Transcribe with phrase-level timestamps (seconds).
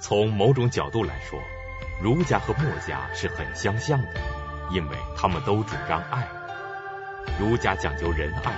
[0.00, 1.38] 从某种角度来说，
[2.02, 4.08] 儒家和墨家是很相像的，
[4.70, 6.26] 因为他们都主张爱。
[7.38, 8.52] 儒家讲究仁爱，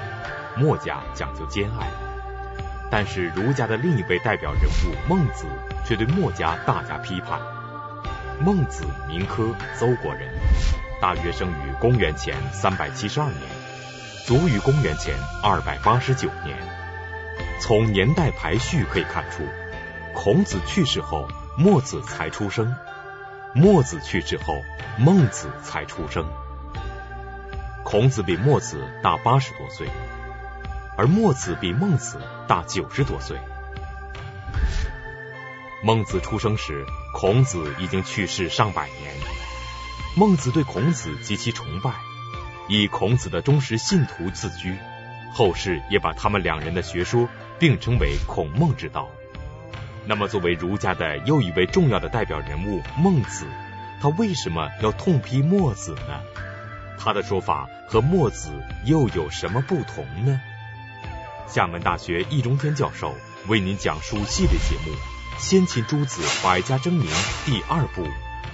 [0.56, 1.86] 墨家讲究兼爱。
[2.92, 5.46] 但是儒家的另一位代表人物孟子
[5.84, 7.40] 却对墨家大加批判。
[8.40, 10.28] 孟子，名轲，邹国人，
[11.00, 13.40] 大约生于公元前三百七十二年，
[14.26, 16.56] 卒于公元前二百八十九年。
[17.60, 19.42] 从年代排序可以看出，
[20.14, 21.26] 孔子去世后，
[21.56, 22.74] 墨子才出生。
[23.54, 24.54] 墨子去世后，
[24.98, 26.26] 孟子才出生。
[27.84, 29.88] 孔子比墨子大八十多岁，
[30.96, 33.36] 而墨子比孟子大九十多岁。
[35.82, 39.14] 孟子出生时，孔子已经去世上百年。
[40.14, 41.90] 孟子对孔子极其崇拜，
[42.68, 44.76] 以孔子的忠实信徒自居，
[45.32, 49.10] 后世也把他们两人的学说并称为孔孟之道。
[50.04, 53.46] 那么，作为儒家的又一位重要的代表人物孟子，
[54.00, 56.20] 他为什么要痛批墨子呢？
[56.98, 58.50] 他的说法和墨子
[58.84, 60.40] 又有什么不同呢？
[61.46, 63.14] 厦门大学易中天教授
[63.48, 64.96] 为您讲述系列节目
[65.38, 67.06] 《先秦诸子百家争鸣》
[67.46, 68.02] 第二部《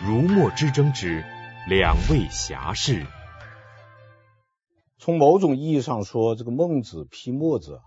[0.06, 1.24] 儒墨之争之
[1.69, 3.04] 两位侠士》。
[4.98, 7.80] 从某种意义上说，这个孟子批墨子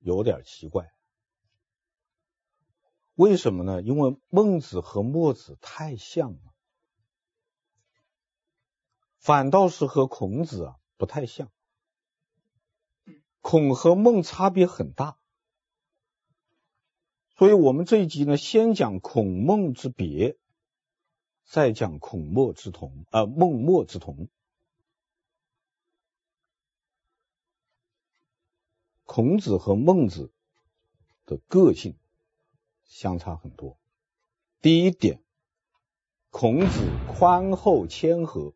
[0.00, 0.84] 有点奇怪。
[3.16, 3.82] 为什么呢？
[3.82, 6.54] 因为孟子和墨子太像了，
[9.18, 11.50] 反倒是和孔子啊不太像。
[13.40, 15.16] 孔和孟差别很大，
[17.36, 20.36] 所以我们这一集呢，先讲孔孟之别，
[21.46, 24.28] 再讲孔墨之同，啊、孟墨之同。
[29.04, 30.30] 孔子和孟子
[31.24, 31.96] 的个性。
[32.86, 33.78] 相差很多。
[34.60, 35.22] 第一点，
[36.30, 38.54] 孔子宽厚谦和，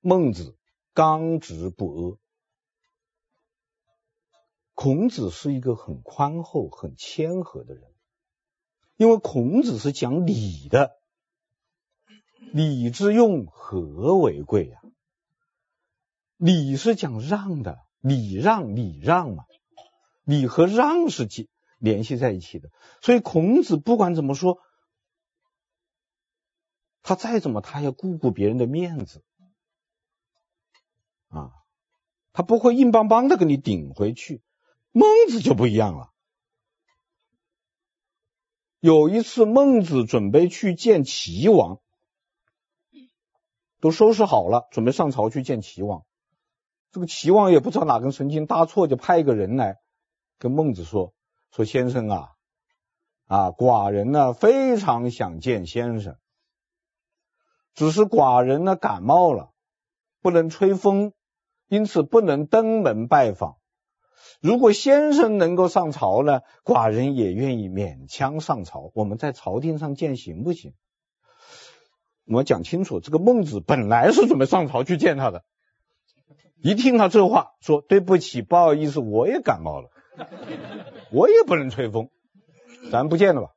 [0.00, 0.56] 孟子
[0.92, 2.18] 刚直不阿。
[4.74, 7.82] 孔子是一个很宽厚、很谦和的人，
[8.96, 10.96] 因为孔子是讲礼的，
[12.52, 14.80] 礼之用，和为贵呀。
[16.36, 19.44] 礼是讲让的，礼让礼让嘛，
[20.22, 22.70] 礼和让是紧联系在一起的。
[23.00, 24.58] 所以孔子不管怎么说，
[27.02, 29.24] 他再怎么，他要顾顾别人的面子
[31.28, 31.52] 啊，
[32.32, 34.42] 他不会硬邦邦的给你顶回去。
[34.92, 36.12] 孟子就不一样了。
[38.80, 41.80] 有一次，孟子准备去见齐王，
[43.80, 46.04] 都收拾好了，准备上朝去见齐王。
[46.92, 49.78] 这个齐王也不知道哪根神经搭错，就派一个人来
[50.38, 51.12] 跟孟子说
[51.50, 52.28] ：“说先生啊。”
[53.28, 56.16] 啊，寡人呢非常想见先生，
[57.74, 59.50] 只是寡人呢感冒了，
[60.22, 61.12] 不能吹风，
[61.68, 63.58] 因此不能登门拜访。
[64.40, 68.92] 如果先生能够上朝呢，寡人也愿意勉强上朝。
[68.94, 70.72] 我们在朝廷上见行不行？
[72.24, 75.44] 我讲清楚，这个孟子本来是准备上朝去见他的，
[76.62, 79.90] 一听他这话，说对不起，不好意思，我也感冒了，
[81.12, 82.10] 我也不能吹风。
[82.90, 83.50] 咱不见了吧。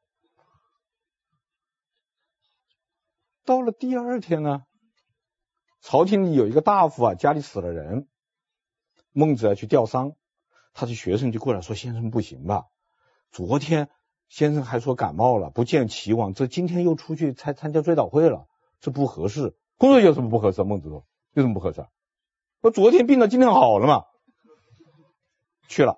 [3.45, 4.63] 到了第二天呢，
[5.81, 8.07] 朝廷里有一个大夫啊，家里死了人，
[9.11, 10.13] 孟子要去吊丧，
[10.73, 12.65] 他的学生就过来说：“先生不行吧？
[13.31, 13.89] 昨天
[14.27, 18.47] 先生还说感冒了，不见齐王，这今天又出去参参加追悼会了，
[18.79, 19.55] 这不合适。
[19.77, 20.63] 工作有什么不合适？
[20.63, 21.85] 孟子说有什么不合适？
[22.61, 24.05] 我昨天病了，今天好了嘛，
[25.67, 25.97] 去了。”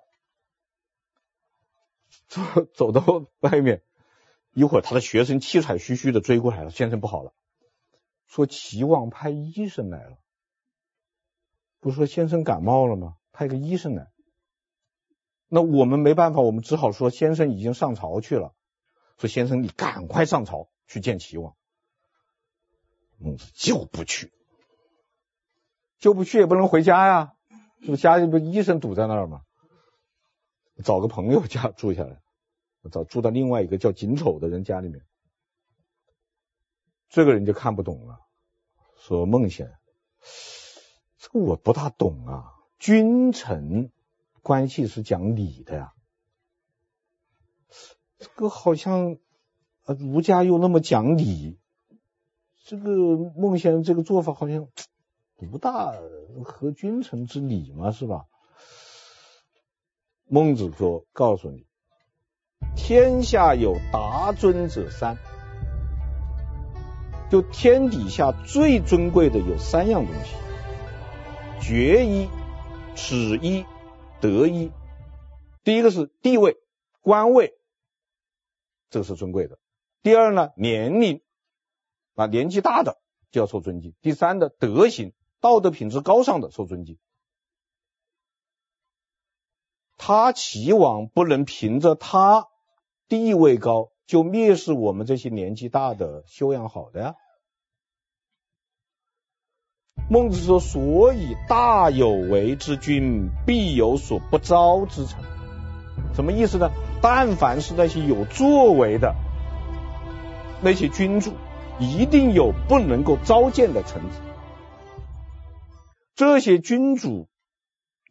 [2.34, 3.84] 走 走到外面，
[4.54, 6.72] 一会儿他的学生气喘吁吁的追过来了。
[6.72, 7.34] 先生不好了，
[8.26, 10.18] 说齐王派医生来了。
[11.80, 13.18] 不是说先生感冒了吗？
[13.32, 14.12] 派个医生来。
[15.48, 18.56] 那我们没办法，我们只好说先生已经上朝去了。
[19.20, 21.56] 说先生你赶快上朝去见齐王。
[23.20, 24.34] 孟子就不去，
[26.00, 27.36] 就不去也不能回家呀，
[27.86, 29.44] 这家里不医生堵在那儿吗？
[30.84, 32.23] 找个朋友家住下来。
[32.84, 35.06] 我找住到另外一个叫景丑的人家里面，
[37.08, 38.20] 这个人就看不懂了，
[38.98, 39.76] 说孟先生，
[41.18, 42.54] 这个我不大懂啊。
[42.78, 43.90] 君臣
[44.42, 45.94] 关系是讲礼的呀，
[48.18, 49.18] 这个好像
[49.84, 51.58] 啊儒家又那么讲礼，
[52.66, 52.90] 这个
[53.38, 54.68] 孟先生这个做法好像
[55.50, 55.94] 不大
[56.44, 58.26] 合君臣之礼嘛，是吧？
[60.26, 61.66] 孟子说：“告诉你。”
[62.76, 65.18] 天下有达尊者三，
[67.32, 70.36] 就天底下最尊贵的有三样东西：
[71.62, 72.30] 爵一、
[72.96, 73.66] 齿一、
[74.20, 74.72] 德一。
[75.64, 76.58] 第一个是地位、
[77.02, 77.54] 官位，
[78.90, 79.56] 这个是尊贵的；
[80.02, 81.22] 第二呢，年龄，
[82.16, 83.00] 啊，年纪大的
[83.32, 86.98] 就要受尊敬；第三的德行，道德品质高尚的受尊敬。
[89.96, 92.50] 他齐王不能凭着他
[93.14, 97.16] 地位高就蔑视我们这些年纪大的修养好的呀。
[100.10, 105.22] 孟子说：“所以大有为之君，必有所不招之臣。”
[106.16, 106.72] 什么意思呢？
[107.04, 109.14] 但凡是那些有作为的
[110.64, 111.34] 那些君主，
[111.80, 114.18] 一定有不能够召见的臣子。
[116.16, 117.28] 这些君主。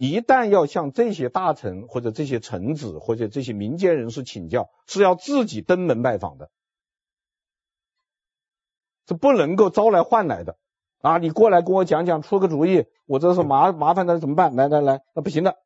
[0.02, 6.50] 一旦要向这些大臣或者这些臣子或者这些民间人士请教，是要自己登门拜访的，
[9.06, 10.58] 是不能够招来换来的
[11.02, 11.18] 啊！
[11.18, 14.56] 你过来跟我讲讲，出个主意，我这是麻麻烦的怎么办？
[14.56, 15.56] 来来来，那不行的。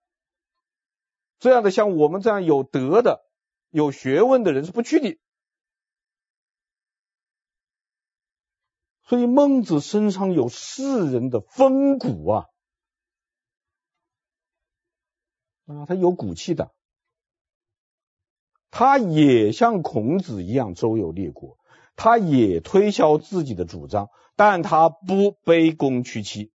[1.39, 3.25] 这样的像我们这样有德的、
[3.71, 5.19] 有学问的人是不去的。
[9.07, 12.47] 所以孟子身上有士人的风骨啊。
[15.67, 16.73] 啊，他有骨气的，
[18.71, 21.59] 他也像孔子一样周游列国，
[21.97, 26.53] 他也推销自己的主张，但他不卑躬屈膝。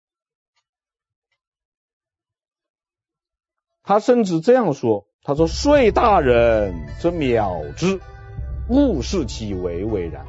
[3.82, 8.00] 他甚至这样说：“他说，说大人则藐之，
[8.68, 10.24] 勿视其为为然。”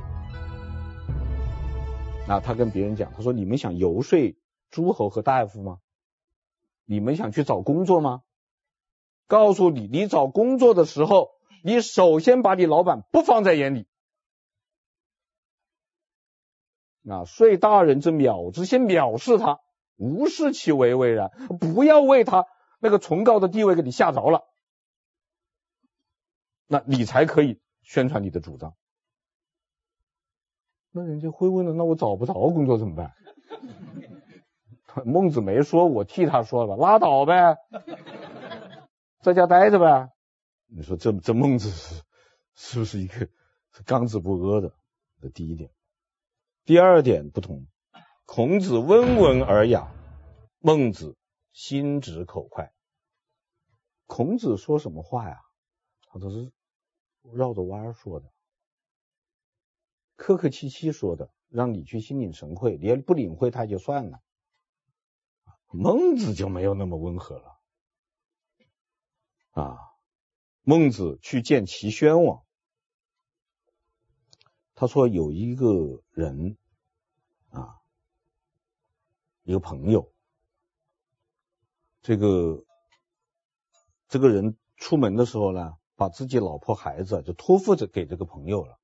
[2.28, 4.36] 那他跟别人讲：“他说，你们想游说
[4.72, 5.78] 诸侯和大夫吗？
[6.86, 8.24] 你们想去找工作吗？”
[9.32, 11.30] 告诉你，你找工作的时候，
[11.64, 13.88] 你首先把你老板不放在眼里。
[17.02, 19.62] 那说大人之藐之，先藐视他，
[19.96, 21.32] 无视其为为然，
[21.62, 22.46] 不要为他
[22.82, 24.44] 那个崇高的地位给你吓着了，
[26.68, 28.76] 那你才可以宣传你的主张。
[30.92, 33.14] 那人家会问了，那我找不着工作怎么办？
[35.08, 37.56] 孟子没说，我替他说了，拉倒呗。
[39.22, 40.12] 在家待着呗，
[40.66, 42.02] 你说这这孟子是
[42.56, 43.30] 是不是一个
[43.86, 44.74] 刚直不阿的？
[45.22, 45.72] 这第一点。
[46.66, 47.68] 第二点不同，
[48.26, 49.94] 孔子温文尔雅，
[50.60, 51.16] 孟子
[51.54, 52.74] 心直口快。
[54.08, 55.40] 孔子说什么话呀？
[56.08, 56.52] 他都是
[57.22, 58.32] 绕着弯儿说的，
[60.16, 62.76] 客客气气说的，让你去心领神会。
[62.78, 64.20] 你不领会他就算了。
[65.68, 67.51] 孟子就没有那么温和了。
[69.52, 69.78] 啊，
[70.64, 72.44] 孟子去见齐宣王，
[74.76, 76.58] 他说有一个人
[77.50, 77.76] 啊，
[79.44, 80.14] 一个朋友，
[82.02, 82.64] 这个
[84.08, 88.80] 这个人出门的时候呢，把自己老婆孩子就托付着给这个朋友了，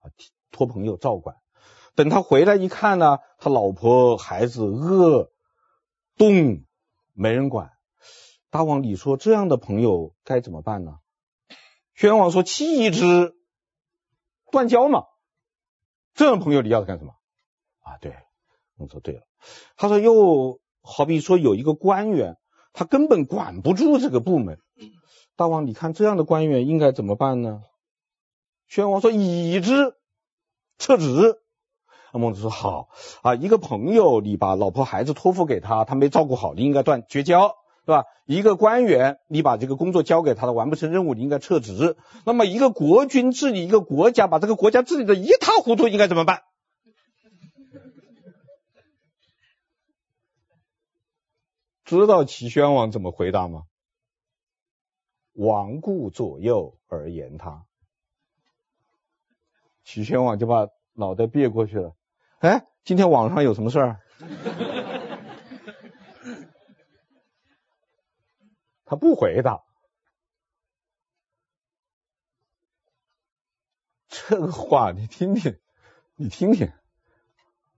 [0.00, 0.10] 啊，
[0.50, 1.36] 托朋友照管。
[1.94, 5.32] 等他回来一看呢，他老婆孩子饿
[6.16, 6.64] 冻，
[7.12, 7.73] 没人管。
[8.54, 10.98] 大王，你说这样的朋友该怎么办呢？
[11.96, 13.34] 宣王说：“弃之，
[14.52, 15.06] 断交嘛。”
[16.14, 17.14] 这样朋友你要他干什么？
[17.80, 18.14] 啊，对，
[18.76, 19.22] 我说对了。
[19.76, 22.36] 他说又好比说有一个官员，
[22.72, 24.60] 他根本管不住这个部门。
[25.34, 27.64] 大王，你看这样的官员应该怎么办呢？
[28.68, 29.96] 宣王说：“已之，
[30.78, 31.40] 撤职。”
[32.14, 32.88] 孟子说：“好
[33.22, 38.04] 啊，一个朋友，你把老婆孩子托付给他，他没照顾好，你应该断绝交。”是吧？
[38.24, 41.98] 一个官员，你把这个工作交给他了，完不成任务，你应该撤职。
[42.24, 46.40] 那么，一个国君治理一个国家，把这个国家治理的一塌糊涂，应该怎么办？
[51.84, 53.64] 知道齐宣王怎么回答吗？
[55.34, 57.66] 王顾左右而言他。
[59.84, 61.92] 齐宣王就把脑袋别过去了。
[62.38, 64.00] 哎，今天网上有什么事儿？
[68.84, 69.64] 他不回答，
[74.08, 75.58] 这个话你听听，
[76.16, 76.72] 你听听，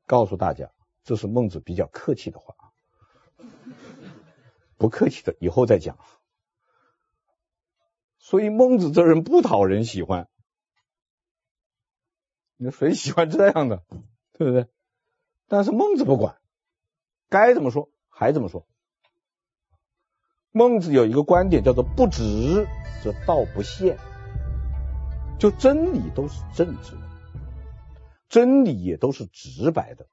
[0.04, 0.72] 告诉大家，
[1.04, 2.54] 这是孟子比较客气的话，
[4.76, 5.98] 不客气的以后再讲。
[8.18, 10.28] 所以孟子这人不讨人喜欢，
[12.56, 13.84] 你说谁喜欢这样的，
[14.32, 14.68] 对不对？
[15.46, 16.40] 但是孟子不管，
[17.28, 18.66] 该怎么说还怎么说。
[20.56, 22.66] 孟子有一个观点叫做“不直
[23.04, 23.98] 则道不现”，
[25.38, 27.02] 就真理都是正直的，
[28.30, 30.06] 真理也都是直白的。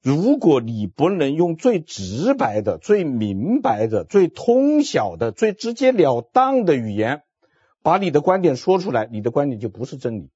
[0.00, 7.22] 如果你不能用最直白的、最明白的、最通晓的、最直截了当的语言，
[7.82, 10.30] 把你的观点说出来，你的观点就不是真理。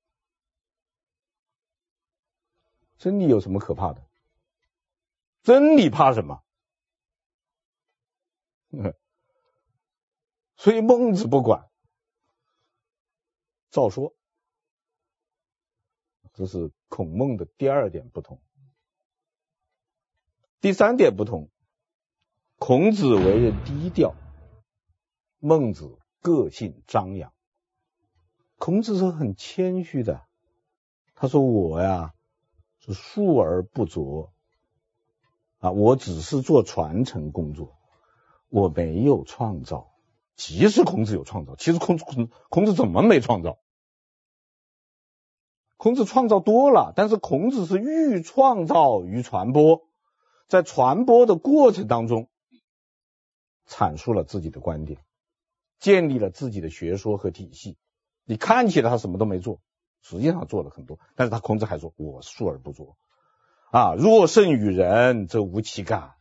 [2.98, 4.02] 真理有什么可怕的？
[5.42, 6.42] 真理怕什么？
[10.56, 11.68] 所以孟子不管，
[13.70, 14.14] 照说。
[16.32, 18.42] 这是孔孟的第二点不同。
[20.60, 21.48] 第三点不同，
[22.58, 24.16] 孔子为人低调，
[25.38, 27.32] 孟子个性张扬。
[28.56, 30.26] 孔子是很谦虚的，
[31.14, 32.14] 他说：“我呀，
[32.80, 34.32] 是述而不作
[35.58, 37.78] 啊，我只是做传承工作，
[38.48, 39.93] 我没有创造。
[40.36, 43.58] 即使孔子有创造，其实孔子孔孔子怎么没创造？
[45.76, 49.82] 孔子创造多了，但是孔子是欲创造于传播。”
[50.46, 52.28] 在传播的过程当中，
[53.66, 55.00] 阐述了自己的观点，
[55.80, 57.78] 建立了自己的学说和体系。
[58.24, 59.60] 你看起来他什么都没做，
[60.02, 60.98] 实际上做了很多。
[61.16, 62.98] 但是他孔子还说：“我述而不作
[63.72, 66.12] 啊，若圣与人，则无其感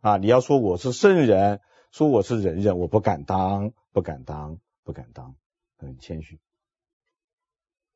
[0.00, 0.18] 啊。
[0.18, 1.60] 你要说我是圣人，
[1.94, 5.36] 说我是仁人，我不敢当，不敢当，不敢当，
[5.78, 6.40] 很谦虚。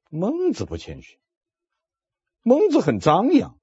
[0.08, 1.18] 孟子不谦虚，
[2.42, 3.58] 孟子很张扬。”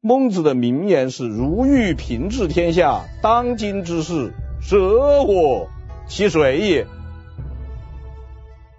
[0.00, 5.68] 孟子的名言是：“如欲平治天下，当今之事，舍我
[6.08, 6.86] 其谁也？”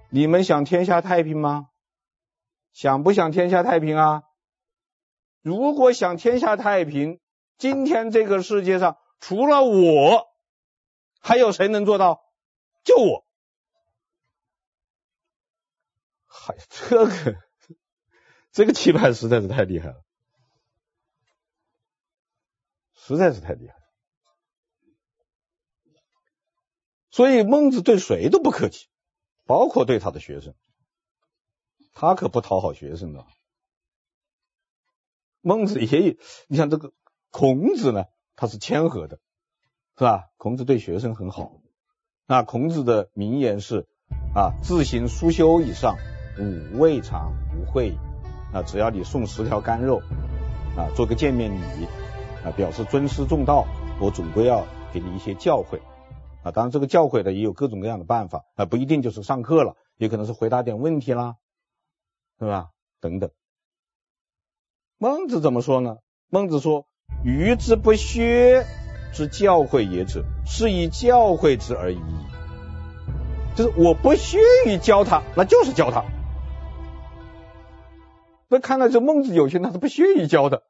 [0.09, 1.67] 你们想天下太平吗？
[2.73, 4.23] 想不想天下太平啊？
[5.43, 7.19] 如果想天下太平，
[7.59, 10.30] 今天这个世界上除了我，
[11.21, 12.21] 还有谁能做到？
[12.83, 13.25] 就我。
[16.25, 17.37] 嗨，这个
[18.51, 20.03] 这个期盼实在是太厉害了。
[22.95, 23.81] 实在是太厉害了，
[27.09, 28.87] 所以孟子对谁都不客气，
[29.45, 30.55] 包括对他的学生，
[31.93, 33.25] 他可不讨好学生的。
[35.41, 36.15] 孟子也有，
[36.47, 36.93] 你像这个
[37.31, 39.19] 孔子呢，他是谦和的，
[40.01, 40.29] 是吧？
[40.37, 41.51] 孔子对学生很好。
[42.25, 43.85] 那孔子的名言是
[44.33, 45.95] 啊，自行书修以上，
[46.39, 47.95] 吾未尝无惠。
[48.51, 50.01] 啊，只要你送十条干肉，
[50.75, 51.85] 啊，做个见面礼。
[52.43, 53.67] 啊，表示尊师重道，
[54.01, 55.79] 我总归要给你一些教诲
[56.41, 56.49] 啊。
[56.49, 61.35] 当然，这个教诲呢，也有各种各样的办法啊，不一定就是上课了，也可能是回答点问题啦，
[62.39, 62.71] 是吧？
[62.99, 63.29] 等等。
[64.97, 65.97] 孟子怎么说呢？
[66.27, 66.87] 孟子说
[67.23, 68.65] ：“予之不削
[69.11, 71.99] 之教诲也者，是以教诲之而已。”
[73.55, 76.05] 就是我不屑于教他，那就是教他。
[78.47, 80.63] 那看来这孟子有些他是不屑于教的。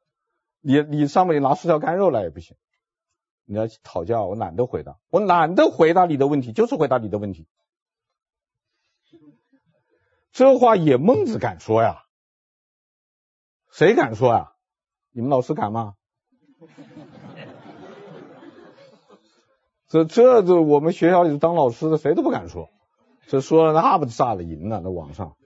[0.60, 2.56] 你你上面拿四条干肉来也不行，
[3.44, 7.46] 你要讨教，我懒得回答，我懒得回答你的问题，就是回答你的问题。
[10.32, 12.02] 这话也孟子敢说呀？
[13.70, 14.52] 谁敢说呀？
[15.10, 15.94] 你们老师敢吗？
[19.92, 22.70] 这这这我们学校里当老师的谁都不敢说，
[23.26, 25.36] 这说了那不炸了营了，那网上，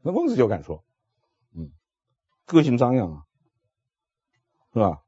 [0.00, 0.84] 那孟子就敢说，
[1.56, 1.72] 嗯，
[2.44, 3.24] 个性张扬啊。
[4.72, 5.02] 是吧？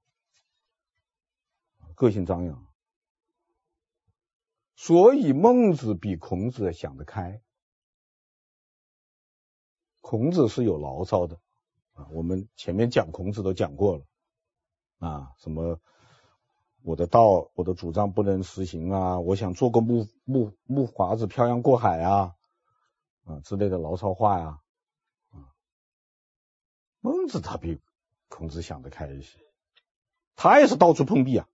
[1.95, 2.67] 个性张扬，
[4.75, 7.41] 所以孟子比孔子想得开。
[10.01, 11.41] 孔子是有牢骚的
[11.95, 14.05] 啊，我们前面讲孔子都讲过了
[14.99, 15.81] 啊，什么
[16.87, 22.37] 我的道，我的主张不能实行啊，我想做个木木木筏子漂洋过海啊
[23.25, 24.61] 啊之类的牢骚话呀
[25.33, 25.51] 啊。
[27.01, 27.81] 孟子他比
[28.29, 29.41] 孔子想得开一些。
[30.37, 31.49] 他也是到处碰壁啊，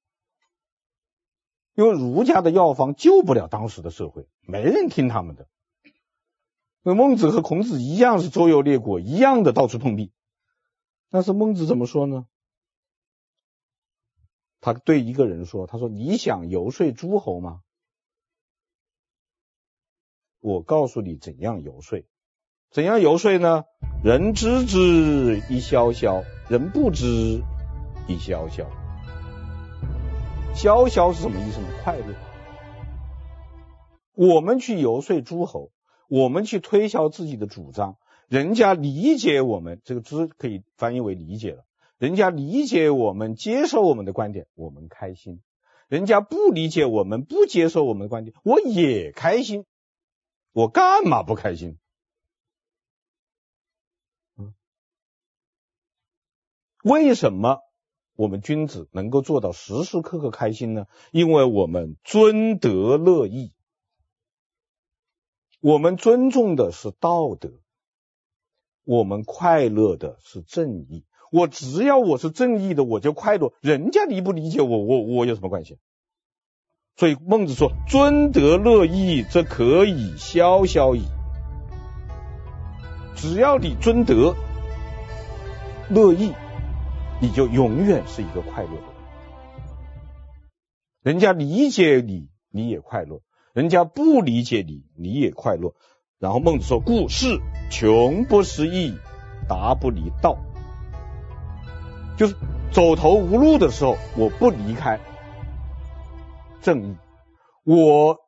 [1.73, 5.49] 因为儒家的药方救不了当时的社会，没人听他们的。
[6.83, 10.13] 那孟子和孔子一样是周游列国，一样的到处碰壁。
[11.09, 12.27] 但是孟子怎么说呢？
[14.63, 17.63] 他对一个人说：“他说你想游说诸侯吗？
[20.39, 22.05] 我告诉你怎样游说。
[22.71, 23.65] 怎样游说呢？
[24.05, 27.43] 人知之一萧萧，人不知。”
[28.07, 28.71] 一萧萧，
[30.55, 31.67] 萧萧是什么意思呢？
[31.83, 32.15] 快乐。
[34.15, 35.73] 我们去游说诸侯，
[36.09, 37.97] 我们去推销自己的主张，
[38.29, 41.65] 人家理解我们，这个“知”可以翻译为理解了。
[42.03, 45.37] 人家理解我们，接受我们的观点，我们开心；
[45.87, 49.67] 人家不理解我们，不接受我们的观点，我也开心。
[50.51, 51.79] 我干嘛不开心？
[56.83, 57.61] 为什么
[58.17, 60.89] 我们君子能够做到时时刻刻开心呢？
[61.13, 63.53] 因为我们尊德乐义，
[65.61, 67.61] 我们尊重的是道德，
[68.83, 71.07] 我们快乐的是正义。
[71.33, 73.55] 我只要我是正义的，我就快乐。
[73.63, 75.79] 人家理不理解我，我我有什么关系？
[76.95, 81.07] 所以孟子说：“尊德乐义，则可以萧萧矣。”
[83.17, 84.35] 只要你尊德
[85.89, 86.35] 乐义，
[87.23, 88.93] 你就永远是一个快乐的人。
[91.03, 93.23] 人家理解你，你也快乐；
[93.55, 95.75] 人家不理解你，你也快乐。
[96.19, 98.99] 然后孟子说：“故事穷不失义，
[99.49, 100.37] 达不离道。”
[102.23, 102.37] 就是
[102.71, 105.01] 走投无路的时候，我不离开
[106.61, 106.95] 正义；
[107.65, 108.21] 我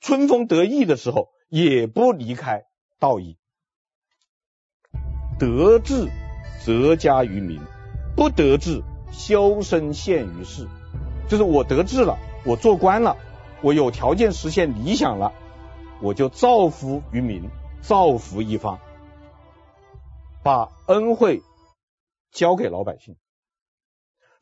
[0.00, 2.62] 春风得意的时候，也不离开
[3.00, 3.36] 道义。
[5.36, 6.08] 得志
[6.64, 7.60] 则加于民，
[8.14, 10.68] 不得志修身陷于世。
[11.28, 13.16] 就是我得志了，我做官了，
[13.62, 15.32] 我有条件实现理想了，
[16.00, 17.50] 我就造福于民，
[17.80, 18.78] 造福一方，
[20.44, 21.42] 把恩惠
[22.30, 23.16] 交给老百姓。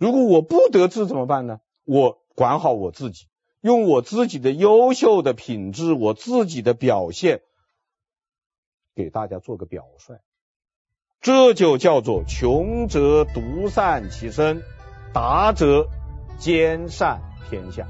[0.02, 1.60] 如果我不得志怎么办呢？
[1.84, 3.28] 我管好我自己，
[3.60, 7.40] 用我自己的优秀的品质，我自己的表现，
[8.96, 10.16] 给大家做个表率。
[11.20, 14.64] 这就叫做穷则独善其身，
[15.14, 15.86] 达则
[16.36, 17.86] 兼善天下。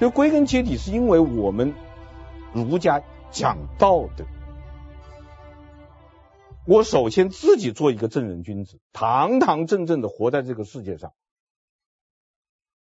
[0.00, 1.74] 就归根结底，是因为我们
[2.54, 4.24] 儒家讲道德。
[6.66, 11.14] 我首先自己做一个正人君子，堂堂正正的活在这个世界上，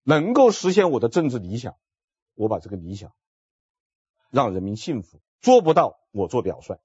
[0.02, 1.76] 能够实现我的政治理想，
[2.34, 3.14] 我把这个理想
[4.28, 6.78] 让人民幸福，做不到我做表率，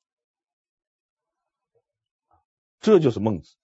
[2.79, 3.55] 这就是孟子。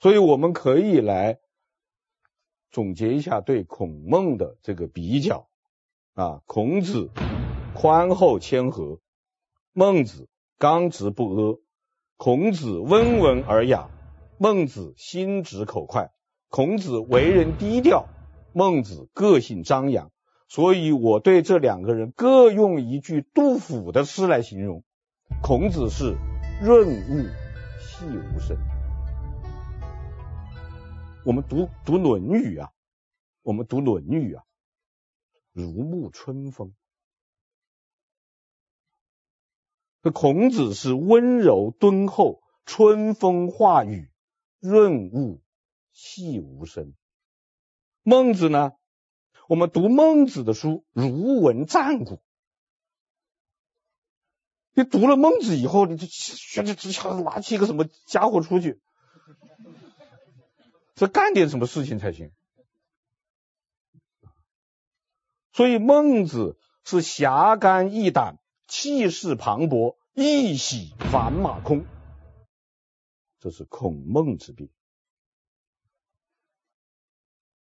[0.00, 1.38] 所以我们可以来
[2.72, 5.48] 总结一下对孔孟的这个比较
[6.14, 7.10] 啊，孔子
[7.72, 9.00] 宽厚谦和，
[9.72, 10.28] 孟子。
[10.56, 11.60] 刚直不阿，
[12.16, 13.90] 孔子温文尔雅，
[14.38, 16.12] 孟子心直口快。
[16.48, 18.06] 孔子为人低调，
[18.52, 20.12] 孟子个性张扬。
[20.46, 24.84] 所以我对这两个人各用一句杜甫的诗来形容：
[25.42, 26.16] 孔子是
[26.62, 27.26] 润物
[27.80, 28.56] 细无声。
[31.26, 32.70] 我们读读《论语》啊，
[33.42, 34.44] 我们读《论语》啊，
[35.52, 36.72] 如沐春风。
[40.04, 44.10] 这孔子是温柔敦厚，春风化雨，
[44.60, 45.40] 润物
[45.94, 46.92] 细无声。
[48.02, 48.72] 孟子呢？
[49.48, 52.20] 我们读孟子的书，如闻战鼓。
[54.74, 58.82] 你读了孟子以后，你就学着直枪拿起一个什么家伙出去，
[60.94, 62.30] 这干点什么事情才行。
[65.54, 68.38] 所以孟子是侠肝义胆。
[68.66, 71.84] 气势磅礴，一洗凡马空，
[73.38, 74.68] 这是孔孟之别。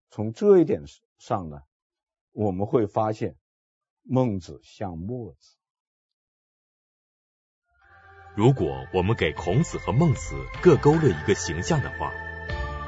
[0.10, 0.84] 从这一点
[1.18, 1.64] 上呢，
[2.32, 3.36] 我们会发现
[4.04, 5.56] 孟子像墨子。
[8.36, 12.12] 如果我们给孔子和孟子各勾勒一个形象的话，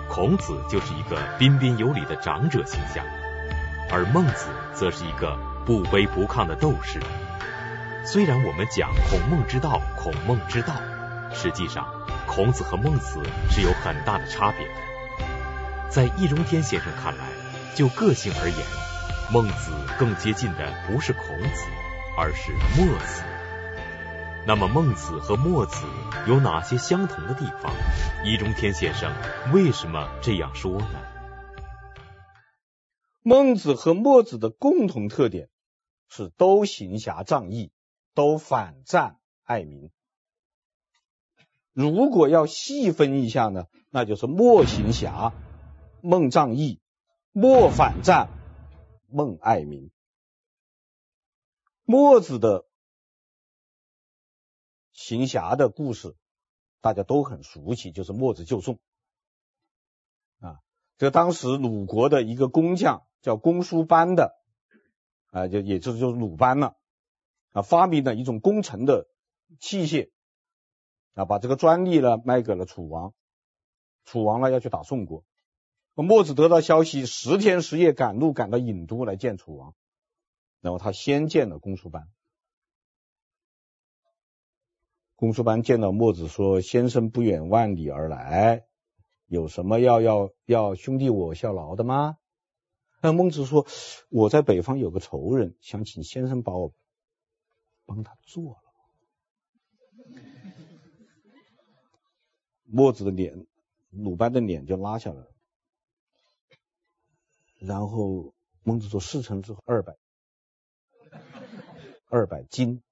[0.09, 3.05] 孔子就是一个彬彬有礼的长者形象，
[3.91, 6.99] 而孟子则是一个不卑不亢的斗士。
[8.05, 10.75] 虽然我们讲孔孟之道，孔孟之道，
[11.33, 11.87] 实际上
[12.27, 14.73] 孔子和孟子是有很大的差别的。
[15.89, 17.25] 在易中天先生看来，
[17.73, 18.59] 就个性而言，
[19.33, 21.65] 孟子更接近的不是孔子，
[22.15, 23.23] 而是墨子。
[24.45, 25.83] 那么孟子和墨子
[26.27, 27.73] 有哪些相同的地方？
[28.23, 29.11] 易中天先生
[29.51, 31.01] 为什么这样说呢？
[33.23, 35.49] 孟子和墨子的共同特点
[36.07, 37.71] 是都行侠仗义。
[38.15, 39.91] 都反战爱民。
[41.73, 45.33] 如果要细分一下呢，那就是墨行侠，
[46.01, 46.79] 孟仗义；
[47.33, 48.29] 墨反战，
[49.07, 49.91] 孟爱民。
[51.83, 52.65] 墨子的
[54.93, 56.15] 行侠的故事，
[56.79, 58.79] 大家都很熟悉，就是墨子救宋。
[60.39, 60.61] 啊，
[60.97, 64.33] 这当时鲁国的一个工匠叫公输班的，
[65.31, 66.77] 啊，就也就是就是鲁班了。
[67.55, 69.07] 啊，发明了一种工程的
[69.61, 70.09] 器械，
[71.13, 73.13] 啊，把这个专利呢卖给了楚王，
[74.03, 75.23] 楚王呢要去打宋国，
[75.93, 79.73] 墨子得到消息，十天十夜赶路赶到郢都来见楚王，
[80.59, 82.09] 然后他先见了公输班。
[85.15, 88.65] 公输班见到墨子说：“先生不远万里而来，
[89.27, 92.17] 有什么要要要兄弟我效劳的吗？”
[93.01, 93.65] 那孟子说
[94.11, 96.73] ：“我在北方有个仇人，想请先生把我
[97.85, 98.61] 帮他做了。”
[102.65, 103.45] 墨子的脸，
[103.89, 105.31] 鲁班的脸就拉下来了。
[107.59, 109.95] 然后孟子说：“事成之后二百，
[112.09, 112.83] 二百金。”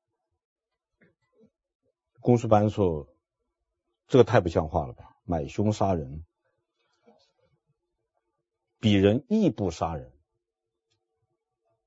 [2.21, 3.13] 公输班说
[4.07, 6.23] ：“这个太不像话了吧，买凶杀人。”
[8.79, 10.11] 鄙人亦不杀人，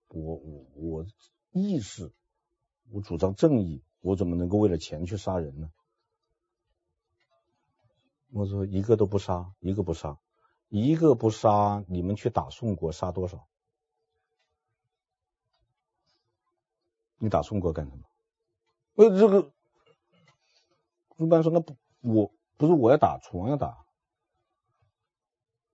[0.09, 1.07] 我我我
[1.53, 2.13] 义士，
[2.91, 5.71] 我主张正义，我怎么能够为了钱去杀人呢？
[8.31, 10.19] 我说一个都不杀，一个不杀，
[10.69, 13.49] 一个不杀，你们去打宋国杀多少？
[17.19, 18.05] 你打宋国干什么？
[18.95, 19.53] 为，这个
[21.17, 23.85] 一般说那不我不是我要打，楚王要打。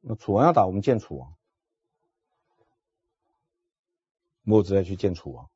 [0.00, 1.36] 那楚王要打，我们见楚王。
[4.42, 5.51] 墨子要去见楚王。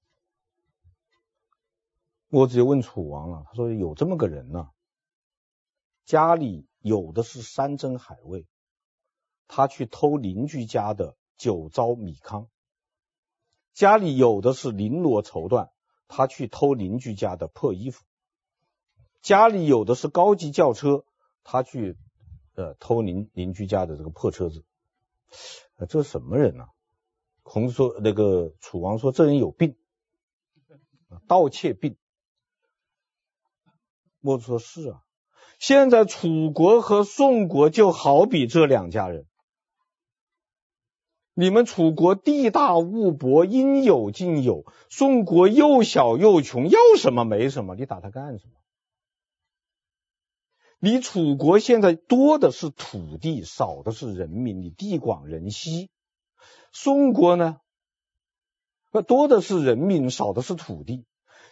[2.29, 4.71] 我直接问楚王了，他说有这么个人呢，
[6.05, 8.47] 家里有的是山珍海味，
[9.49, 12.49] 他去偷邻居家的酒糟米糠；
[13.73, 15.71] 家里有的是绫罗绸缎，
[16.09, 18.03] 他去偷邻居家的破衣服；
[19.23, 21.05] 家里有的是高级轿车，
[21.43, 21.97] 他去。
[22.59, 24.65] 呃，偷邻邻居家的这个破车子，
[25.91, 26.71] 这是什么人呢、啊？
[27.43, 29.77] 孔子说，那个楚王说，这人有病，
[31.29, 31.99] 盗窃病。
[34.27, 35.03] 墨子说，是啊，
[35.61, 39.25] 现在楚国和宋国就好比这两家人，
[41.33, 48.55] 你们楚国地大物博，应有尽有；宋国又小又穷，要什么没什么，你打他干什么？
[50.81, 55.89] 你楚国现在多的是土地，少的是人民，你地广人稀。
[56.73, 57.61] 宋国呢，
[59.07, 61.05] 多的是人民，少的是土地。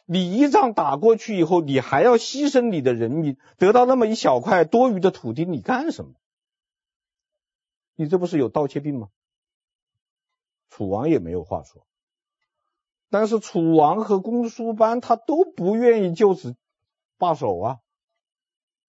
[0.06, 6.12] 你一仗打过去以后，你还要牺牲你的人民，得到那么一小块多余的土地，你干什么？
[7.96, 9.08] 你这不是有盗窃病吗？
[10.68, 11.86] 楚王也没有话说，
[13.08, 16.56] 但是楚王和公输班他都不愿意就此
[17.16, 17.78] 罢手啊。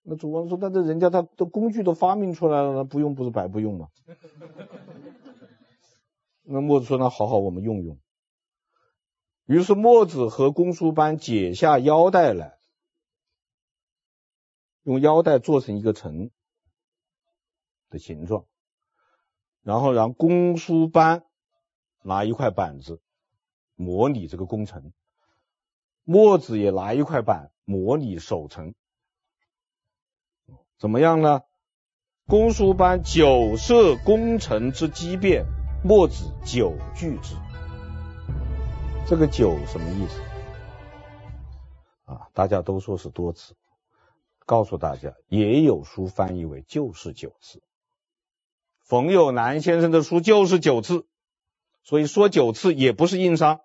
[0.01, 3.87] 那楚王说：“那这人家他的工具都发明出来了，那不用不是白不用吗？”
[6.43, 7.97] 那墨子说：“那好好，我们用用。”
[9.45, 12.57] 于是墨子和公输班解下腰带来，
[14.83, 16.31] 用腰带做成一个城
[17.89, 18.45] 的形状，
[19.61, 21.23] 然后让公输班
[22.01, 22.99] 拿一块板子
[23.75, 24.91] 模拟这个攻城，
[26.03, 28.73] 墨子也拿一块板模拟守城。
[30.77, 31.41] 怎么样呢？
[32.27, 35.45] 公输班久涉攻城之机变，
[35.83, 37.35] 墨子久据之。
[39.07, 40.19] 这个“久”什么意思？
[42.05, 43.55] 啊，大家都说是多次。
[44.47, 47.61] 告诉大家，也有书翻译为就是九次。
[48.81, 51.07] 冯友兰先生的书就是九次，
[51.83, 53.61] 所以说九次也不是硬伤，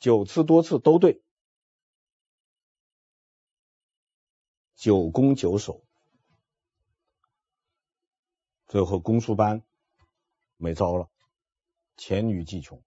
[0.00, 1.22] 九次多次都对。
[4.74, 5.84] 九攻九守，
[8.66, 9.62] 最后公输班
[10.56, 11.08] 没招了，
[11.96, 12.82] 黔驴技穷。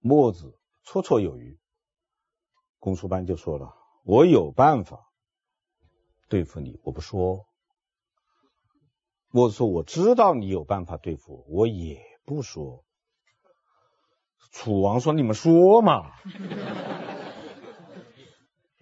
[0.00, 1.58] 墨子绰绰有余，
[2.78, 5.12] 公输班就说了：“我有办法
[6.28, 7.46] 对付你，我不说。”
[9.30, 12.84] 墨子说：“我知道你有办法对付我，我也不说。”
[14.50, 16.10] 楚王说：“你们说嘛。”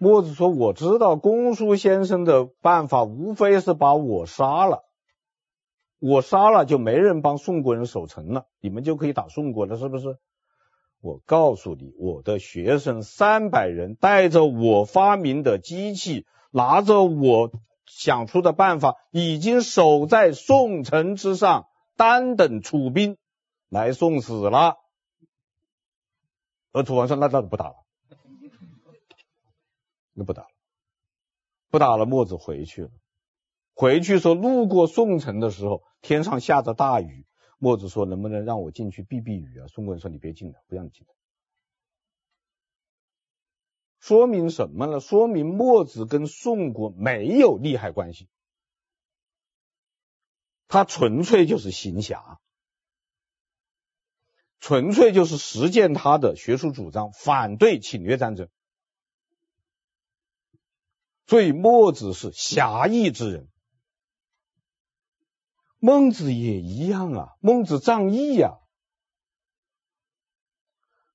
[0.01, 4.88] 墨子说：“我知道公输先生的办法，无非是把我杀了。
[5.99, 10.17] 我杀了，就没人帮宋国人守城了，你们就可以打宋国了，是不是？
[11.01, 17.51] 我告诉你，我的学生三百人，带着我发明的机器，拿着我
[17.85, 23.17] 想出的办法，已经守在宋城之上，单等楚兵
[23.69, 24.75] 来送死了。”
[26.71, 27.75] 而楚王说：“那那不打了。”
[30.13, 30.49] 那不打了，
[31.69, 32.05] 不打了。
[32.05, 32.89] 墨子回去了。
[33.79, 37.25] 回去说，路过宋城的时候，天上下着大雨。
[37.59, 41.13] 墨子说：“能不能让我进去避避雨啊？”宋国人说：“你别进来，不让你进来。”
[44.01, 44.99] 说明什么呢？
[44.99, 48.27] 说明墨子跟宋国没有利害关系，
[50.67, 52.41] 他纯粹就是行侠。
[54.59, 58.49] 纯粹就是实践他的学术主张，反对侵略战争。
[61.27, 63.47] 所以墨子是侠义之人，
[65.79, 68.59] 孟子也一样啊，孟子仗义呀、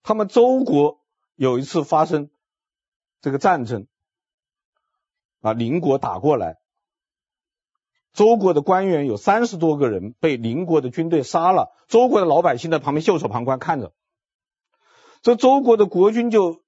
[0.03, 1.01] 他们周国
[1.35, 2.31] 有一次发生
[3.21, 3.87] 这个战争，
[5.41, 6.59] 啊，邻国打过来，
[8.13, 13.93] 周国的官员有三十多个人被邻国的军队杀了，周国的老百姓在旁边袖手旁观看着，
[15.23, 16.65] 这周国的国君就。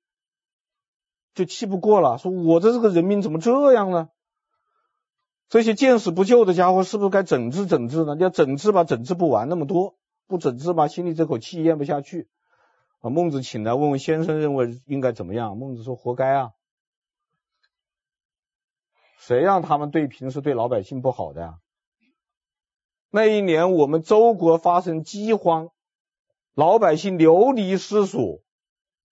[1.35, 4.09] 就气不过了，说我的这个人民怎么这样呢？
[5.49, 8.17] 这些见死不救的家伙是不是该整治整治呢？
[8.19, 9.95] 要整治吧，整治不完那么多；
[10.27, 12.29] 不整治吧，心里这口气咽不下去。
[13.01, 15.57] 啊，孟子请来问问先生认为应该怎么样？
[15.57, 16.51] 孟子说活该啊！
[19.19, 21.59] 谁让他们对平时对老百姓不好的呀？
[23.11, 25.71] 那一年我们周国发生饥荒，
[26.55, 28.41] 老百姓流离失所，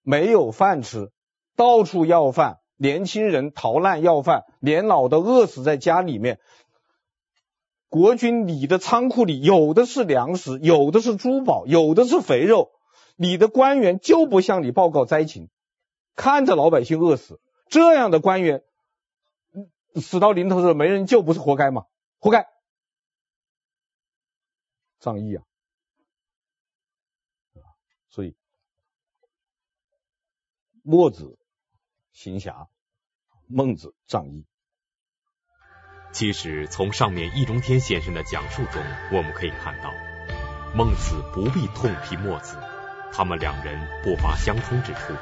[0.03, 1.12] 没有饭吃。
[1.57, 6.41] 到处要饭，年轻人逃难要饭，年老的饿死在家里面。
[7.89, 12.73] 国君，你的仓库里有的是粮食，有的是珠宝，有的是肥肉。
[13.17, 15.49] 你的官员就不向你报告灾情，
[16.17, 18.65] 看着老百姓饿死，这样的官员
[19.95, 21.87] 死到临头的时候没人救，不是活该吗？
[22.19, 22.49] 活该！
[24.99, 25.45] 仗义啊，
[28.09, 28.35] 所以
[30.83, 31.39] 墨子。
[32.14, 32.68] 行侠，
[33.48, 34.46] 孟子仗义。
[36.12, 39.90] 其实从上面易中天先生的讲述中，我们可以看到，
[40.77, 42.57] 孟子不必痛批墨子，
[43.12, 45.12] 他们两人不乏相通之处，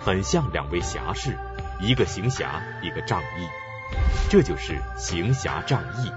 [0.00, 1.38] 很像两位侠士，
[1.80, 3.48] 一个行侠，一个仗义，
[4.28, 6.10] 这就是行侠仗义。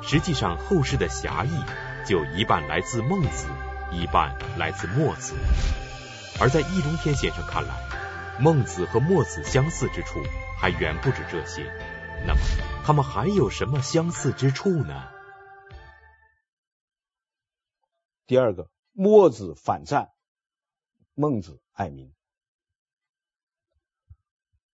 [0.00, 1.64] 实际上，后世的侠义
[2.06, 3.48] 就一半来自孟子，
[3.90, 5.34] 一半来自墨子，
[6.40, 7.99] 而在易中天先生看来。
[8.42, 10.22] 孟子和墨子相似之处
[10.58, 11.62] 还远不止这些，
[12.26, 12.40] 那么
[12.82, 15.10] 他们还有什么相似之处呢？
[18.26, 20.10] 第二个，墨子反战，
[21.12, 22.14] 孟子爱民。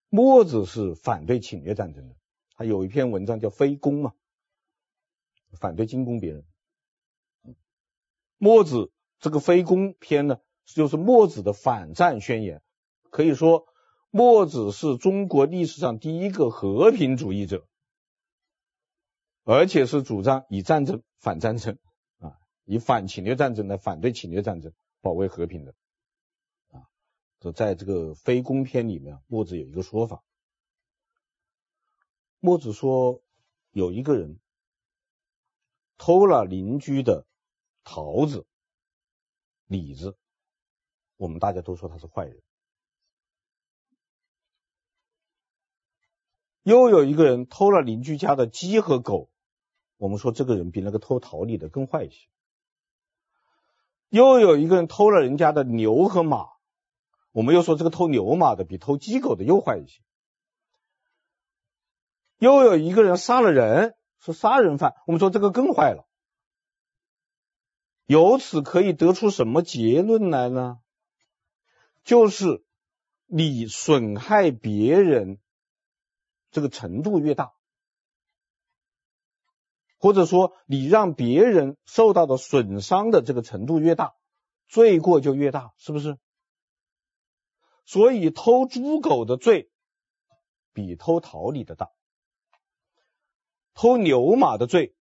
[0.07, 2.15] 墨子是反对侵略战争的，
[2.55, 4.13] 他有一篇文章叫《非攻》嘛，
[5.59, 6.45] 反对进攻别人。
[8.37, 12.61] 墨子这个《非攻》篇呢，就是墨子的反战宣言。
[13.11, 13.67] 可以说，
[14.09, 17.67] 墨子是中国历史上第一个和平主义者，
[19.43, 21.77] 而且是主张以战争反战争
[22.19, 25.75] 啊，以反侵略战争来反对侵略战争，保卫和平的
[26.69, 26.87] 啊。
[27.39, 30.23] 这在这个《非攻》篇里面，墨子有一个说法。
[32.39, 33.21] 墨子说，
[33.71, 34.39] 有一个人
[35.97, 37.25] 偷了邻居的
[37.83, 38.45] 桃子、
[39.65, 40.17] 李子，
[41.15, 42.41] 我们大家都说他是坏人。
[46.67, 49.29] 又有一个人偷了邻居家的鸡和狗，
[49.95, 52.27] 我们说这个人比那个偷桃李的更坏一些。
[54.09, 56.47] 又有一个人偷了人家的牛和马，
[57.31, 60.01] 我们又说这个偷牛马的比偷鸡狗的又坏一些。
[62.37, 66.05] 又有一个人杀了人，是杀人犯，我们说这个更坏了。
[68.07, 70.79] 由此可以得出什么结论来呢？
[72.03, 72.65] 就是
[73.25, 75.39] 你损害别人。
[76.51, 77.53] 这个程度越大，
[79.97, 84.15] 或者说你让别人受到的损伤的这个程度越大，
[84.67, 86.17] 罪过就越大，是不是？
[87.85, 89.71] 所以偷猪狗的罪
[90.73, 91.91] 比偷桃李的大，
[93.73, 94.95] 偷牛马的罪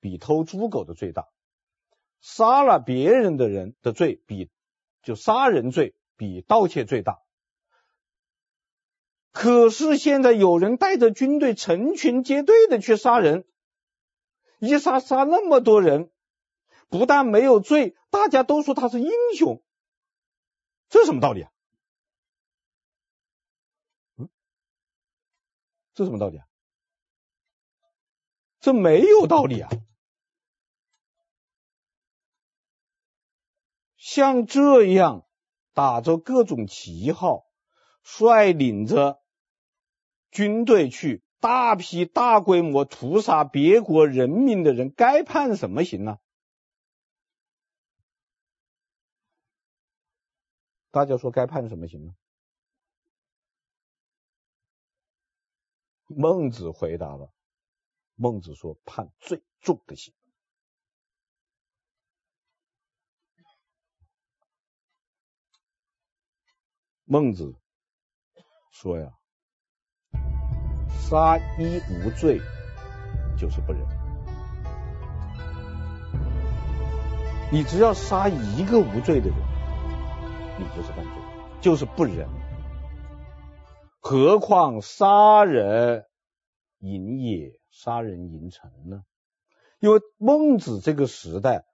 [0.00, 1.28] 比偷猪狗的罪大，
[2.20, 4.50] 杀了别人的人的罪比
[5.02, 7.20] 就杀人罪比盗窃罪大。
[9.32, 13.46] 可是现在有人带着军队成群结队的去杀人，
[14.58, 16.10] 一杀杀那么多人，
[16.90, 19.62] 不但没有罪，大家都说他是英雄，
[20.90, 21.50] 这什么道理啊？
[24.18, 24.28] 嗯，
[25.94, 26.46] 这什么道理啊？
[28.60, 29.70] 这没有道理啊！
[33.96, 35.26] 像这样
[35.72, 37.46] 打着各种旗号，
[38.02, 39.21] 率领着。
[40.32, 46.18] 军队去大批大规模屠杀别国人民的人，该判什么刑呢？
[50.90, 52.14] 大家说该判什么刑呢？
[56.06, 57.32] 孟子回答了，
[58.14, 60.12] 孟子说判最重的刑。
[67.04, 67.54] 孟子
[68.70, 69.18] 说呀，
[71.12, 72.40] 杀一无罪
[73.36, 73.86] 就是不仁。
[77.52, 79.36] 你只要杀一个无罪的人，
[80.58, 81.12] 你就是犯罪，
[81.60, 82.26] 就是不仁。
[84.00, 86.06] 何况杀人
[86.78, 89.04] 淫也，杀人淫臣呢？
[89.80, 91.66] 因为孟子这个时代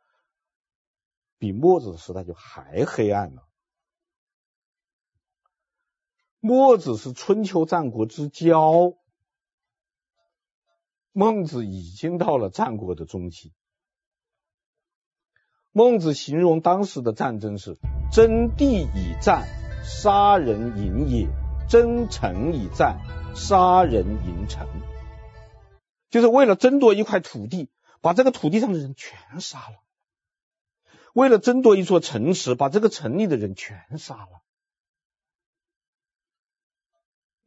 [1.39, 3.47] 比墨子时代就还黑暗了。
[6.41, 8.95] 墨子是春秋战国之交，
[11.19, 13.53] 孟子已经到了战国的中期。
[15.73, 17.77] 孟子形容当时的战争是
[18.13, 19.49] 争地以战，
[19.83, 21.27] 杀人隐也；
[21.69, 23.01] 争城以战，
[23.35, 24.69] 杀人隐城。
[26.09, 27.69] 就是为了争夺一块土地，
[28.01, 29.83] 把这个土地上的人全杀了；
[31.15, 34.41] 为了争夺一座城池，把这个城里的人全杀了。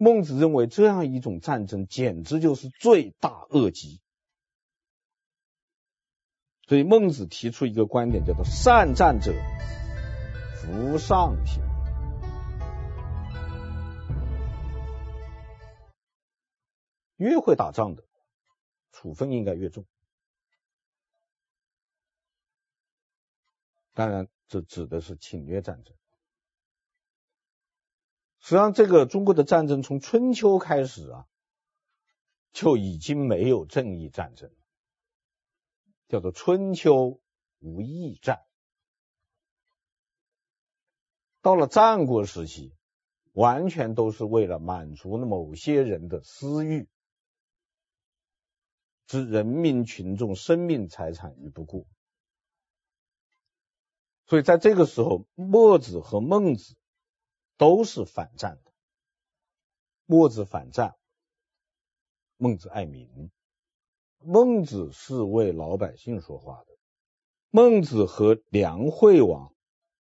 [0.02, 4.02] 孟子认为这样一种战争简直就是罪大恶极。
[6.66, 9.32] 所以孟子提出一个观点，叫做“善战者，
[10.56, 11.62] 服上行”。
[17.18, 18.04] 越会打仗的，
[18.92, 19.86] 处分应该越重。
[23.94, 25.96] 当然，这指的是侵略战争。
[28.42, 31.28] 实际上，这个中国的战争从春秋开始啊，
[32.52, 34.52] 就已经没有正义战争。
[36.08, 37.22] 叫做春秋
[37.60, 38.42] 无义战，
[41.42, 42.76] 到了战国时期，
[43.32, 46.90] 完全都是为了满足某些人的私欲，
[49.08, 51.88] 置人民群众生命财产于不顾。
[54.26, 56.76] 所以在这个时候，墨子和孟子
[57.62, 58.72] 都是反战的。
[60.08, 60.98] 墨子反战，
[62.38, 63.30] 孟子爱民。
[64.18, 66.76] 孟子是为老百姓说话的。
[67.52, 69.54] 孟子和梁惠王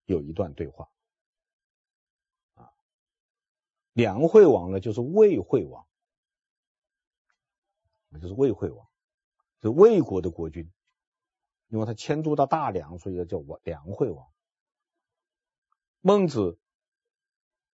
[0.06, 0.90] 有一段对话。
[2.54, 2.72] 啊，
[3.92, 5.86] 梁惠王呢，就是魏惠王，
[8.22, 8.88] 就是魏惠王，
[9.60, 10.72] 是魏国的国君，
[11.68, 14.26] 因为他迁都到大梁，所以叫梁惠王。
[16.00, 16.58] 孟子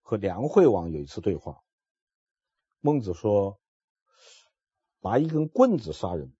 [0.09, 1.65] 和梁惠王有一次对话，
[2.79, 3.59] 孟子说
[5.03, 6.33] ：“拿一根棍子杀人。”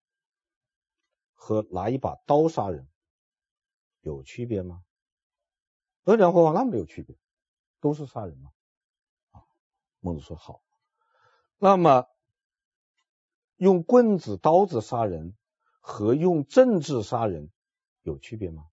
[1.35, 2.89] 和拿一把刀杀人
[4.03, 4.85] 有区别吗？
[6.05, 7.17] 而梁惠王那没有区别，
[7.81, 8.53] 都是杀人嘛。
[9.33, 9.43] 啊，
[9.99, 10.63] 孟子说好。
[11.59, 12.07] 那么
[13.57, 15.37] 用棍子、刀子杀人
[15.81, 17.51] 和用政治杀人
[18.03, 18.69] 有区别吗？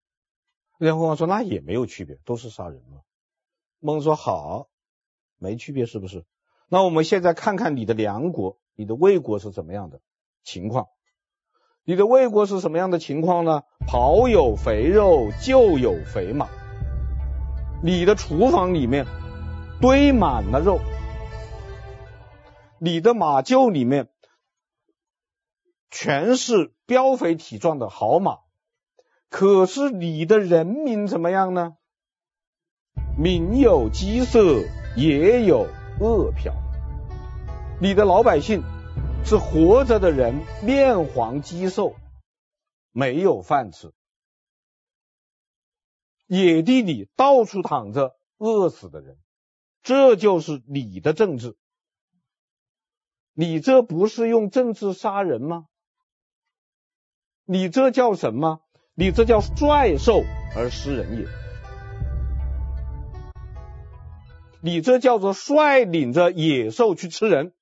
[0.77, 3.01] 梁惠王说那也没有区别，都是杀人嘛。
[3.79, 4.69] 孟子说好，
[5.43, 6.23] 没区别是不是？
[6.69, 9.99] 那我们现在看看你的梁国、你的魏国是怎么样的
[10.43, 10.87] 情况？
[11.83, 13.63] 你的魏国是什么样的情况呢？
[13.85, 16.47] 跑有肥肉，厩有肥马。
[17.83, 19.05] 你的厨房里面
[19.81, 20.79] 堆满了肉，
[22.79, 24.07] 你的马厩里面
[25.91, 28.39] 全是膘肥体壮的好马。
[29.29, 31.75] 可是你的人民怎么样呢？
[33.17, 34.63] 民有饥色，
[34.95, 35.67] 也有
[35.99, 36.53] 饿殍。
[37.79, 38.63] 你的老百姓。
[39.25, 41.95] 是活着的人，面黄肌瘦，
[42.91, 43.93] 没有饭吃。
[46.27, 49.17] 野地里到处躺着饿死的人，
[49.81, 51.55] 这就是你的政治。
[53.31, 55.67] 你这不是用政治杀人吗？
[57.45, 58.59] 你这叫什么？
[58.93, 61.42] 你这叫率兽而食人也。
[64.65, 67.53] 你这叫做率领着野兽去吃人。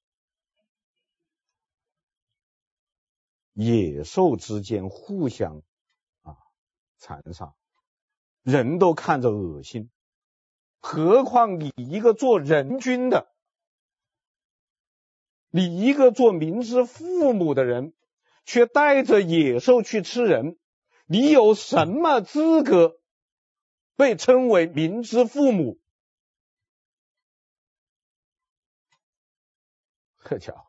[3.54, 5.64] 野兽之间互相
[6.22, 6.38] 啊
[7.00, 7.56] 残杀，
[8.44, 9.90] 人都看着恶心，
[10.80, 13.34] 何况你一个做人君的，
[15.50, 17.96] 你一个做民之父母的人，
[18.46, 20.60] 却带着野兽去吃人，
[21.08, 23.00] 你有什么资格
[23.96, 25.81] 被称为民之父母？
[30.24, 30.66] 这家伙。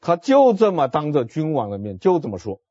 [0.00, 2.62] 他就这么当着君王的面就这么说，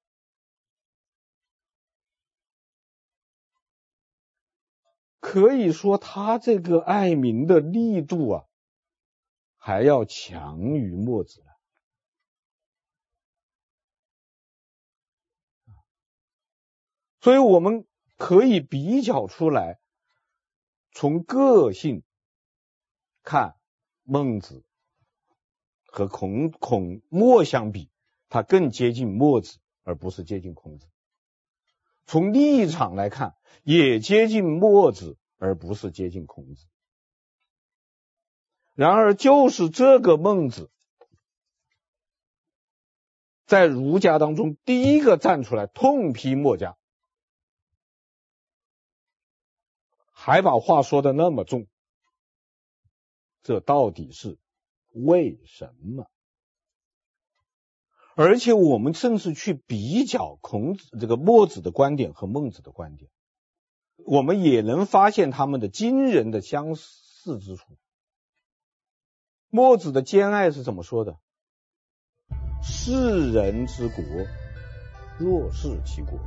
[5.20, 8.46] 可以说他这个爱民的力度啊，
[9.58, 11.44] 还要强于墨子。
[17.20, 19.82] 所以我们可以比较出来，
[20.94, 22.04] 从个性
[23.22, 23.58] 看，
[24.10, 24.64] 孟子
[25.84, 27.90] 和孔孔墨相比，
[28.30, 30.88] 他更接近墨子，而不是接近孔子。
[32.06, 36.66] 从立场来看，也接近墨子，而不是接近孔子。
[38.76, 40.72] 然而，就是这个孟子，
[43.46, 46.78] 在儒家当中第一个站出来痛批墨家，
[50.14, 51.68] 还把话说的那么重，
[53.48, 54.38] 这到底是
[54.92, 56.10] 为什么？
[58.14, 63.10] 而且我们甚至去比较孔子这个墨子的观点和孟子的观点，
[63.96, 67.78] 我们也能发现他们的惊人的相似之处。
[69.50, 71.18] 墨子的兼爱是怎么说的？
[72.62, 74.04] 士人之国，
[75.18, 76.20] 若是其国；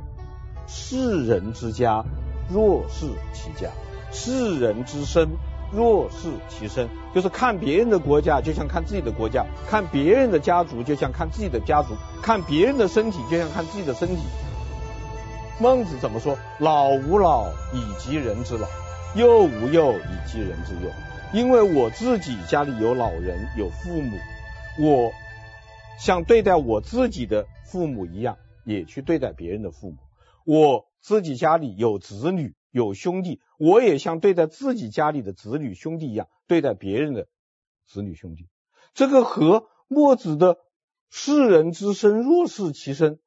[0.67, 2.03] 士人之家，
[2.49, 3.69] 若是其家；
[4.11, 5.29] 士人之身。
[5.71, 14.21] 若是其身，就是看别人的国家，就像看自己的国家；看别人的家族，就像看自己的家族；看别人的身体，就像看自己的身体。
[15.59, 16.37] 孟子怎么说？
[16.59, 18.67] 老吾老以及人之老，
[19.15, 20.91] 幼吾幼以及人之幼。
[21.33, 24.17] 因为我自己家里有老人，有父母，
[24.79, 25.11] 我
[25.97, 29.97] 像对待我自己的父母一样，也去对待别人的父母。
[30.43, 32.53] 我自己家里有子女。
[32.71, 37.27] 有兄弟，我也像对待自己家里的子女兄弟一样对待别人的
[37.85, 38.49] 子女兄弟。
[38.93, 40.57] 这个和墨子的
[41.11, 43.19] “士人之身，若是其身；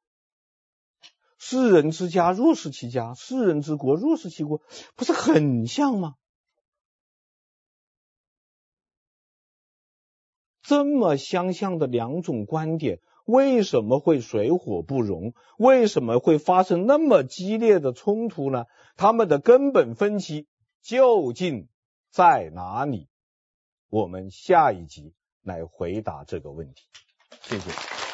[1.37, 4.61] 士人之家，若是其家；士人之国，若是其国”，
[4.95, 6.15] 不是很像吗？
[10.63, 12.99] 这么相像的两种观点。
[13.25, 15.33] 为什么会水火不容？
[15.57, 18.65] 为什么会发生那么激烈的冲突呢？
[18.95, 20.47] 他们的根本分歧
[20.81, 21.67] 究竟
[22.11, 23.07] 在哪里？
[23.89, 26.83] 我们下一集来回答这个问题。
[27.41, 28.04] 谢谢。